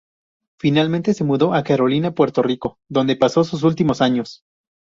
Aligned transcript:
Finalmente 0.59 1.13
se 1.13 1.23
mudó 1.23 1.53
a 1.53 1.61
Carolina, 1.63 2.15
Puerto 2.15 2.41
Rico, 2.41 2.79
donde 2.89 3.15
pasó 3.17 3.43
sus 3.43 3.61
últimos 3.61 4.01
años. 4.01 4.43